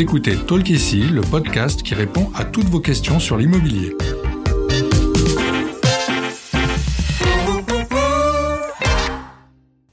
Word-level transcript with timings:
Vous 0.00 0.04
écoutez 0.04 0.34
Talk 0.34 0.70
ici, 0.70 1.02
le 1.02 1.20
podcast 1.20 1.82
qui 1.82 1.94
répond 1.94 2.30
à 2.34 2.46
toutes 2.46 2.64
vos 2.64 2.80
questions 2.80 3.20
sur 3.20 3.36
l'immobilier. 3.36 3.94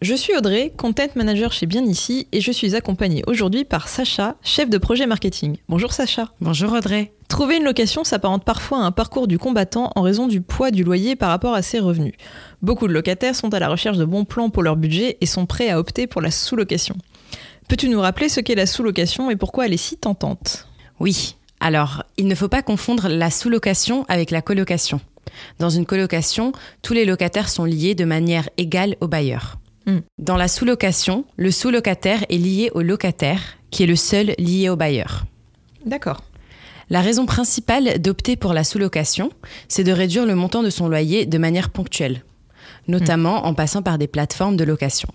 Je 0.02 0.14
suis 0.14 0.34
Audrey, 0.34 0.72
content 0.78 1.10
manager 1.16 1.52
chez 1.52 1.66
Bien 1.66 1.84
Ici, 1.84 2.30
et 2.32 2.40
je 2.40 2.54
suis 2.54 2.74
accompagnée 2.74 3.22
aujourd'hui 3.28 3.66
par 3.66 3.90
Sacha, 3.90 4.38
chef 4.44 4.70
de 4.70 4.78
projet 4.78 5.08
marketing. 5.08 5.58
Bonjour 5.68 5.92
Sacha. 5.92 6.32
Bonjour 6.40 6.72
Audrey. 6.72 7.12
Trouver 7.28 7.58
une 7.58 7.66
location 7.66 8.06
s'apparente 8.06 8.46
parfois 8.46 8.78
à 8.78 8.84
un 8.84 8.94
parcours 8.94 9.28
du 9.28 9.38
combattant 9.38 9.92
en 9.98 10.02
raison 10.04 10.28
du 10.28 10.40
poids 10.40 10.72
du 10.72 10.86
loyer 10.86 11.18
par 11.18 11.28
rapport 11.28 11.54
à 11.54 11.62
ses 11.62 11.80
revenus. 11.80 12.14
Beaucoup 12.62 12.88
de 12.88 12.94
locataires 12.94 13.36
sont 13.36 13.54
à 13.54 13.60
la 13.60 13.68
recherche 13.68 13.98
de 13.98 14.06
bons 14.06 14.24
plans 14.24 14.50
pour 14.50 14.64
leur 14.64 14.78
budget 14.78 15.18
et 15.20 15.26
sont 15.26 15.46
prêts 15.46 15.70
à 15.70 15.78
opter 15.78 16.08
pour 16.08 16.22
la 16.22 16.32
sous-location. 16.32 16.96
Peux-tu 17.68 17.90
nous 17.90 18.00
rappeler 18.00 18.30
ce 18.30 18.40
qu'est 18.40 18.56
la 18.56 18.66
sous-location 18.66 19.30
et 19.30 19.36
pourquoi 19.36 19.66
elle 19.66 19.74
est 19.74 19.78
si 19.78 19.98
tentante? 19.98 20.68
Oui, 21.02 21.36
alors 21.60 22.04
il 22.16 22.28
ne 22.28 22.36
faut 22.36 22.48
pas 22.48 22.62
confondre 22.62 23.10
la 23.10 23.30
sous-location 23.30 24.06
avec 24.08 24.32
la 24.32 24.42
colocation. 24.42 25.02
Dans 25.60 25.70
une 25.70 25.86
colocation, 25.86 26.54
tous 26.82 26.94
les 26.94 27.04
locataires 27.04 27.50
sont 27.50 27.66
liés 27.66 27.94
de 27.94 28.06
manière 28.06 28.50
égale 28.58 28.96
au 29.02 29.08
bailleur. 29.10 29.60
Hmm. 29.86 30.00
Dans 30.18 30.38
la 30.38 30.48
sous-location, 30.48 31.26
le 31.36 31.52
sous-locataire 31.52 32.24
est 32.30 32.38
lié 32.38 32.72
au 32.74 32.82
locataire, 32.82 33.42
qui 33.70 33.84
est 33.84 33.88
le 33.88 33.98
seul 33.98 34.34
lié 34.38 34.70
au 34.70 34.78
bailleur. 34.78 35.26
D'accord. 35.86 36.24
La 36.90 37.02
raison 37.02 37.26
principale 37.26 38.00
d'opter 38.00 38.38
pour 38.38 38.54
la 38.54 38.64
sous-location, 38.64 39.30
c'est 39.68 39.84
de 39.84 39.92
réduire 39.92 40.26
le 40.26 40.36
montant 40.36 40.64
de 40.64 40.70
son 40.70 40.88
loyer 40.88 41.26
de 41.26 41.38
manière 41.38 41.70
ponctuelle, 41.70 42.24
notamment 42.88 43.46
en 43.46 43.54
passant 43.54 43.82
par 43.82 43.98
des 43.98 44.08
plateformes 44.08 44.56
de 44.56 44.64
location 44.64 45.10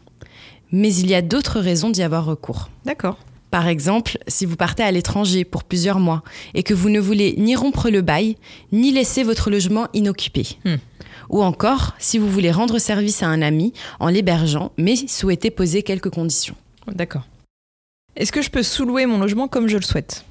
mais 0.72 0.94
il 0.94 1.08
y 1.08 1.14
a 1.14 1.22
d'autres 1.22 1.60
raisons 1.60 1.90
d'y 1.90 2.02
avoir 2.02 2.24
recours. 2.24 2.70
D'accord. 2.84 3.18
Par 3.50 3.68
exemple, 3.68 4.16
si 4.28 4.46
vous 4.46 4.56
partez 4.56 4.82
à 4.82 4.90
l'étranger 4.90 5.44
pour 5.44 5.64
plusieurs 5.64 6.00
mois 6.00 6.22
et 6.54 6.62
que 6.62 6.72
vous 6.72 6.88
ne 6.88 6.98
voulez 6.98 7.34
ni 7.36 7.54
rompre 7.54 7.90
le 7.90 8.00
bail, 8.00 8.36
ni 8.72 8.92
laisser 8.92 9.22
votre 9.22 9.50
logement 9.50 9.88
inoccupé. 9.92 10.46
Hmm. 10.64 10.76
Ou 11.28 11.42
encore, 11.42 11.94
si 11.98 12.16
vous 12.16 12.30
voulez 12.30 12.50
rendre 12.50 12.78
service 12.78 13.22
à 13.22 13.26
un 13.26 13.42
ami 13.42 13.74
en 14.00 14.08
l'hébergeant, 14.08 14.72
mais 14.78 14.96
souhaitez 14.96 15.50
poser 15.50 15.82
quelques 15.82 16.10
conditions. 16.10 16.56
D'accord. 16.90 17.26
Est-ce 18.16 18.32
que 18.32 18.42
je 18.42 18.50
peux 18.50 18.62
sous-louer 18.62 19.04
mon 19.04 19.18
logement 19.18 19.48
comme 19.48 19.68
je 19.68 19.76
le 19.76 19.82
souhaite? 19.82 20.24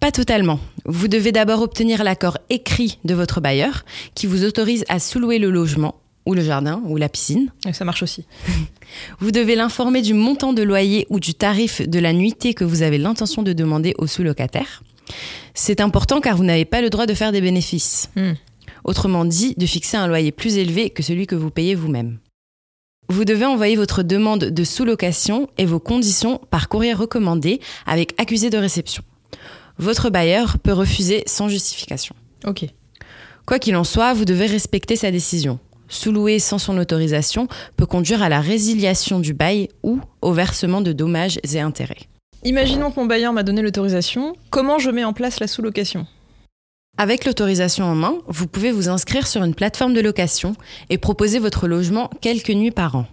Pas 0.00 0.12
totalement. 0.12 0.60
Vous 0.84 1.08
devez 1.08 1.32
d'abord 1.32 1.62
obtenir 1.62 2.04
l'accord 2.04 2.36
écrit 2.50 2.98
de 3.04 3.14
votre 3.14 3.40
bailleur 3.40 3.86
qui 4.14 4.26
vous 4.26 4.44
autorise 4.44 4.84
à 4.90 4.98
sous-louer 4.98 5.38
le 5.38 5.50
logement 5.50 5.94
ou 6.26 6.34
le 6.34 6.42
jardin, 6.42 6.82
ou 6.86 6.96
la 6.96 7.08
piscine. 7.08 7.52
ça 7.72 7.84
marche 7.84 8.02
aussi. 8.02 8.24
Vous 9.20 9.30
devez 9.30 9.56
l'informer 9.56 10.02
du 10.02 10.14
montant 10.14 10.52
de 10.52 10.62
loyer 10.62 11.06
ou 11.10 11.20
du 11.20 11.34
tarif 11.34 11.86
de 11.86 11.98
la 11.98 12.12
nuitée 12.12 12.54
que 12.54 12.64
vous 12.64 12.82
avez 12.82 12.98
l'intention 12.98 13.42
de 13.42 13.52
demander 13.52 13.94
au 13.98 14.06
sous-locataire. 14.06 14.82
C'est 15.52 15.80
important 15.80 16.20
car 16.20 16.36
vous 16.36 16.44
n'avez 16.44 16.64
pas 16.64 16.80
le 16.80 16.90
droit 16.90 17.06
de 17.06 17.14
faire 17.14 17.32
des 17.32 17.40
bénéfices. 17.40 18.10
Hmm. 18.16 18.32
Autrement 18.84 19.24
dit, 19.24 19.54
de 19.56 19.66
fixer 19.66 19.96
un 19.96 20.06
loyer 20.06 20.32
plus 20.32 20.56
élevé 20.56 20.90
que 20.90 21.02
celui 21.02 21.26
que 21.26 21.34
vous 21.34 21.50
payez 21.50 21.74
vous-même. 21.74 22.18
Vous 23.08 23.24
devez 23.24 23.44
envoyer 23.44 23.76
votre 23.76 24.02
demande 24.02 24.44
de 24.44 24.64
sous-location 24.64 25.48
et 25.58 25.66
vos 25.66 25.78
conditions 25.78 26.40
par 26.50 26.68
courrier 26.68 26.94
recommandé 26.94 27.60
avec 27.86 28.18
accusé 28.18 28.48
de 28.48 28.56
réception. 28.56 29.02
Votre 29.78 30.08
bailleur 30.08 30.58
peut 30.58 30.72
refuser 30.72 31.22
sans 31.26 31.48
justification. 31.48 32.14
Ok. 32.46 32.66
Quoi 33.46 33.58
qu'il 33.58 33.76
en 33.76 33.84
soit, 33.84 34.14
vous 34.14 34.24
devez 34.24 34.46
respecter 34.46 34.96
sa 34.96 35.10
décision 35.10 35.58
sous-louer 35.94 36.38
sans 36.38 36.58
son 36.58 36.76
autorisation 36.78 37.48
peut 37.76 37.86
conduire 37.86 38.22
à 38.22 38.28
la 38.28 38.40
résiliation 38.40 39.20
du 39.20 39.34
bail 39.34 39.68
ou 39.82 40.00
au 40.22 40.32
versement 40.32 40.80
de 40.80 40.92
dommages 40.92 41.38
et 41.42 41.60
intérêts. 41.60 42.08
Imaginons 42.44 42.90
que 42.90 43.00
mon 43.00 43.06
bailleur 43.06 43.32
m'a 43.32 43.42
donné 43.42 43.62
l'autorisation. 43.62 44.34
Comment 44.50 44.78
je 44.78 44.90
mets 44.90 45.04
en 45.04 45.12
place 45.12 45.40
la 45.40 45.46
sous-location? 45.46 46.06
Avec 46.98 47.24
l'autorisation 47.24 47.86
en 47.86 47.94
main, 47.94 48.18
vous 48.28 48.46
pouvez 48.46 48.70
vous 48.70 48.88
inscrire 48.88 49.26
sur 49.26 49.42
une 49.42 49.54
plateforme 49.54 49.94
de 49.94 50.00
location 50.00 50.54
et 50.90 50.98
proposer 50.98 51.38
votre 51.38 51.66
logement 51.66 52.10
quelques 52.20 52.50
nuits 52.50 52.70
par 52.70 52.96
an. 52.96 53.06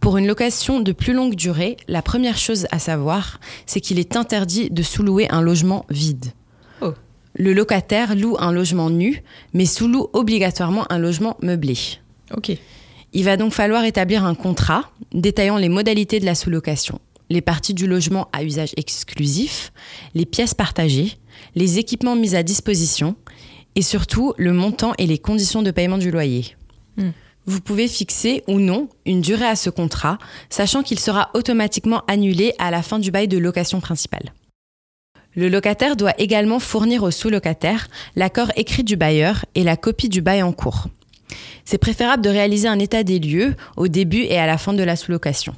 Pour 0.00 0.18
une 0.18 0.26
location 0.26 0.80
de 0.80 0.92
plus 0.92 1.14
longue 1.14 1.36
durée, 1.36 1.76
la 1.86 2.02
première 2.02 2.36
chose 2.36 2.66
à 2.72 2.80
savoir, 2.80 3.38
c'est 3.66 3.80
qu'il 3.80 4.00
est 4.00 4.16
interdit 4.16 4.68
de 4.68 4.82
sous-louer 4.82 5.28
un 5.30 5.40
logement 5.40 5.86
vide 5.88 6.32
le 7.42 7.52
locataire 7.52 8.14
loue 8.14 8.36
un 8.38 8.52
logement 8.52 8.88
nu, 8.88 9.20
mais 9.52 9.66
sous-loue 9.66 10.08
obligatoirement 10.12 10.86
un 10.90 10.98
logement 10.98 11.36
meublé. 11.42 11.76
Ok. 12.36 12.52
Il 13.12 13.24
va 13.24 13.36
donc 13.36 13.52
falloir 13.52 13.84
établir 13.84 14.24
un 14.24 14.36
contrat 14.36 14.90
détaillant 15.12 15.58
les 15.58 15.68
modalités 15.68 16.20
de 16.20 16.24
la 16.24 16.36
sous-location, 16.36 17.00
les 17.30 17.40
parties 17.40 17.74
du 17.74 17.88
logement 17.88 18.28
à 18.32 18.44
usage 18.44 18.72
exclusif, 18.76 19.72
les 20.14 20.24
pièces 20.24 20.54
partagées, 20.54 21.18
les 21.56 21.80
équipements 21.80 22.14
mis 22.14 22.36
à 22.36 22.44
disposition 22.44 23.16
et 23.74 23.82
surtout 23.82 24.34
le 24.38 24.52
montant 24.52 24.92
et 24.98 25.06
les 25.08 25.18
conditions 25.18 25.62
de 25.62 25.72
paiement 25.72 25.98
du 25.98 26.12
loyer. 26.12 26.54
Hmm. 26.96 27.10
Vous 27.46 27.60
pouvez 27.60 27.88
fixer 27.88 28.44
ou 28.46 28.60
non 28.60 28.88
une 29.04 29.20
durée 29.20 29.46
à 29.46 29.56
ce 29.56 29.68
contrat, 29.68 30.18
sachant 30.48 30.84
qu'il 30.84 31.00
sera 31.00 31.30
automatiquement 31.34 32.02
annulé 32.06 32.54
à 32.60 32.70
la 32.70 32.82
fin 32.82 33.00
du 33.00 33.10
bail 33.10 33.26
de 33.26 33.36
location 33.36 33.80
principale. 33.80 34.32
Le 35.34 35.48
locataire 35.48 35.96
doit 35.96 36.14
également 36.18 36.58
fournir 36.58 37.02
au 37.02 37.10
sous-locataire 37.10 37.88
l'accord 38.16 38.52
écrit 38.56 38.84
du 38.84 38.96
bailleur 38.96 39.46
et 39.54 39.64
la 39.64 39.76
copie 39.76 40.08
du 40.08 40.20
bail 40.20 40.42
en 40.42 40.52
cours. 40.52 40.88
C'est 41.64 41.78
préférable 41.78 42.22
de 42.22 42.28
réaliser 42.28 42.68
un 42.68 42.78
état 42.78 43.02
des 43.02 43.18
lieux 43.18 43.54
au 43.76 43.88
début 43.88 44.22
et 44.22 44.38
à 44.38 44.46
la 44.46 44.58
fin 44.58 44.74
de 44.74 44.82
la 44.82 44.96
sous-location. 44.96 45.54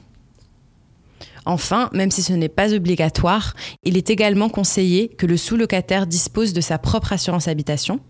Enfin, 1.46 1.90
même 1.92 2.10
si 2.10 2.22
ce 2.22 2.32
n'est 2.32 2.48
pas 2.48 2.72
obligatoire, 2.72 3.54
il 3.82 3.96
est 3.96 4.08
également 4.08 4.48
conseillé 4.48 5.08
que 5.08 5.26
le 5.26 5.36
sous-locataire 5.36 6.06
dispose 6.06 6.52
de 6.52 6.60
sa 6.60 6.78
propre 6.78 7.12
assurance 7.12 7.48
habitation, 7.48 8.00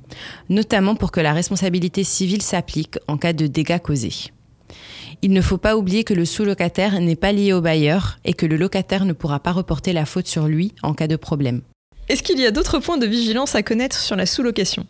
notamment 0.48 0.94
pour 0.94 1.10
que 1.10 1.20
la 1.20 1.32
responsabilité 1.32 2.04
civile 2.04 2.42
s'applique 2.42 2.98
en 3.08 3.16
cas 3.16 3.32
de 3.32 3.46
dégâts 3.46 3.80
causés. 3.80 4.30
Il 5.22 5.32
ne 5.32 5.40
faut 5.40 5.58
pas 5.58 5.76
oublier 5.76 6.04
que 6.04 6.14
le 6.14 6.24
sous-locataire 6.24 7.00
n'est 7.00 7.16
pas 7.16 7.32
lié 7.32 7.52
au 7.52 7.60
bailleur 7.60 8.18
et 8.24 8.34
que 8.34 8.46
le 8.46 8.56
locataire 8.56 9.04
ne 9.04 9.12
pourra 9.12 9.40
pas 9.40 9.52
reporter 9.52 9.92
la 9.92 10.06
faute 10.06 10.26
sur 10.26 10.46
lui 10.46 10.72
en 10.82 10.94
cas 10.94 11.06
de 11.06 11.16
problème. 11.16 11.62
Est-ce 12.08 12.22
qu'il 12.22 12.38
y 12.38 12.46
a 12.46 12.50
d'autres 12.50 12.78
points 12.80 12.98
de 12.98 13.06
vigilance 13.06 13.54
à 13.54 13.62
connaître 13.62 13.98
sur 13.98 14.16
la 14.16 14.26
sous-location? 14.26 14.86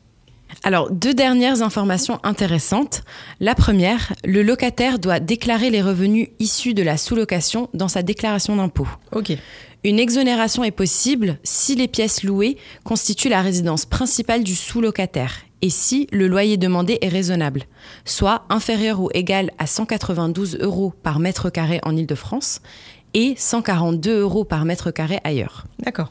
Alors, 0.63 0.91
deux 0.91 1.15
dernières 1.15 1.63
informations 1.63 2.21
intéressantes. 2.23 3.03
La 3.41 3.55
première, 3.55 4.15
le 4.25 4.43
locataire 4.43 4.99
doit 4.99 5.21
déclarer 5.21 5.69
les 5.69 5.83
revenus 5.83 6.29
issus 6.39 6.75
de 6.75 6.83
la 6.83 6.97
sous-location 6.97 7.69
dans 7.75 7.89
sa 7.89 8.03
déclaration 8.03 8.57
d'impôt. 8.57 8.89
Ok. 9.13 9.37
Une 9.85 9.99
exonération 9.99 10.65
est 10.65 10.71
possible 10.71 11.39
si 11.43 11.75
les 11.77 11.89
pièces 11.89 12.23
louées 12.23 12.57
constituent 12.85 13.29
la 13.29 13.43
résidence 13.43 13.85
principale 13.85 14.43
du 14.43 14.55
sous-locataire 14.55 15.41
et 15.61 15.69
si 15.69 16.07
le 16.13 16.27
loyer 16.27 16.57
demandé 16.57 16.99
est 17.03 17.09
raisonnable, 17.09 17.65
soit 18.07 18.45
inférieur 18.49 19.01
ou 19.01 19.11
égal 19.13 19.51
à 19.59 19.67
192 19.67 20.59
euros 20.61 20.95
par 21.03 21.19
mètre 21.19 21.51
carré 21.51 21.81
en 21.85 21.95
Ile-de-France 21.95 22.63
et 23.13 23.35
142 23.37 24.21
euros 24.21 24.45
par 24.45 24.65
mètre 24.65 24.91
carré 24.91 25.21
ailleurs. 25.25 25.67
D'accord. 25.79 26.11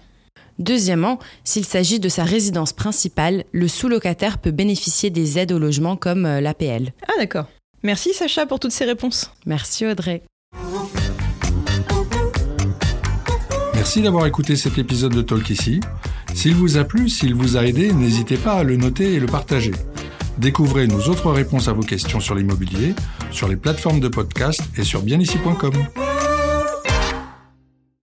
Deuxièmement, 0.60 1.20
s'il 1.44 1.66
s'agit 1.66 2.00
de 2.00 2.10
sa 2.10 2.24
résidence 2.24 2.74
principale, 2.74 3.44
le 3.52 3.68
sous-locataire 3.68 4.38
peut 4.38 4.52
bénéficier 4.52 5.10
des 5.10 5.40
aides 5.40 5.52
au 5.52 5.60
logement 5.60 5.96
comme 5.96 6.26
euh, 6.26 6.42
l'APL. 6.42 6.94
Ah 7.08 7.14
d'accord. 7.18 7.46
Merci 7.84 8.14
Sacha 8.14 8.46
pour 8.46 8.60
toutes 8.60 8.72
ces 8.72 8.86
réponses. 8.86 9.32
Merci 9.46 9.86
Audrey. 9.86 10.24
Merci 13.74 14.02
d'avoir 14.02 14.26
écouté 14.26 14.56
cet 14.56 14.78
épisode 14.78 15.14
de 15.14 15.22
Talk 15.22 15.50
ici. 15.50 15.82
S'il 16.34 16.56
vous 16.56 16.78
a 16.78 16.86
plu, 16.86 17.10
s'il 17.10 17.36
vous 17.36 17.58
a 17.58 17.66
aidé, 17.66 17.92
n'hésitez 17.92 18.38
pas 18.38 18.54
à 18.54 18.64
le 18.64 18.78
noter 18.78 19.14
et 19.14 19.20
le 19.20 19.26
partager. 19.26 19.74
Découvrez 20.38 20.88
nos 20.88 21.02
autres 21.10 21.32
réponses 21.32 21.68
à 21.68 21.74
vos 21.74 21.84
questions 21.84 22.20
sur 22.20 22.34
l'immobilier, 22.36 22.96
sur 23.30 23.48
les 23.48 23.58
plateformes 23.58 24.00
de 24.00 24.08
podcast 24.08 24.62
et 24.78 24.84
sur 24.84 25.02
bienici.com. 25.02 25.74